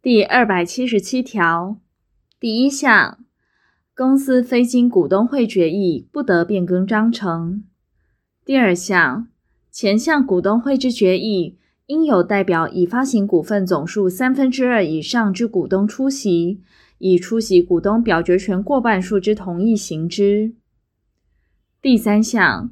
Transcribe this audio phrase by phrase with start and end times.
[0.00, 1.76] 第二百七十七条
[2.38, 3.18] 第一项，
[3.96, 7.64] 公司非经股东会决议，不得变更章程。
[8.44, 9.26] 第二项，
[9.72, 16.62] 前项股东会之决议，应有代表已发行股份总数三分之二以上之股东出席，
[16.98, 20.54] 以出席股东表决权过半数之同意行之。
[21.82, 22.70] 第三项，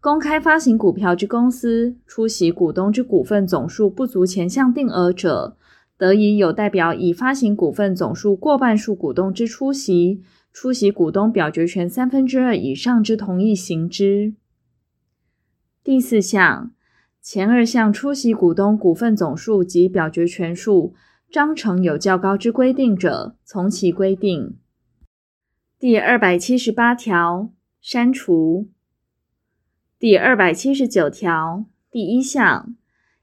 [0.00, 5.56] 公开发行股票之公司，出席股东之股份总数不足前项定额者，
[5.98, 14.34] 得以有代表已发行股份总数过半数股东之出席，出席股东表决权三分之二以上之同意行之。
[15.82, 16.70] 第四项，
[17.20, 20.94] 前二项出席股东股份总数及表决权数，
[21.28, 24.56] 章程有较高之规定者，从其规定。
[25.80, 28.68] 第二百七十八条删除。
[29.98, 32.76] 第二百七十九条第一项。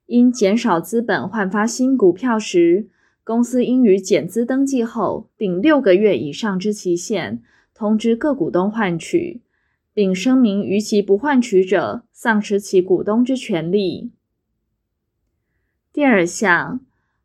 [0.08, 2.88] 因减少资本换发新股票时，
[3.24, 7.42] 公司应于减资登记后定六个月以上之期限，
[7.74, 9.42] 通知各股东换取，
[9.94, 14.12] 并声明逾期不换取者，丧失其股东之权利。
[15.92, 16.82] 第二项，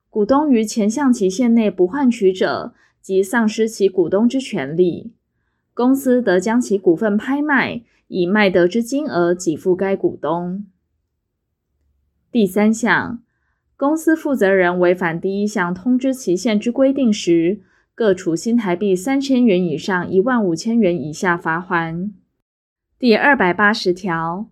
[0.09, 2.73] 股东于前项期限内不换取者，
[3.03, 5.13] 即丧失其股东之权利，
[5.75, 10.65] 公司得将其股份拍卖，以卖得之金额给付该股东。
[12.33, 13.21] 第三项，
[13.77, 17.61] 公司负责人违反第一项通知期限之规定时，
[17.93, 22.13] 各处新台币三千元以上一万五千元以下罚锾。
[23.01, 24.49] 第二百八十条，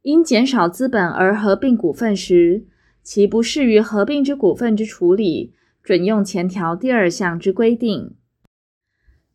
[0.00, 2.64] 因减少资本而合并股份时，
[3.02, 8.14] 其不适于合并之股份之处理，准用前条第二项之规定。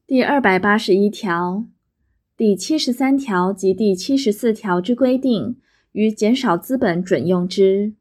[0.07, 1.67] 第二百八十一条、
[2.35, 5.57] 第七十三条及第七十四条之规定。
[5.93, 7.93] 与减少资本准用之。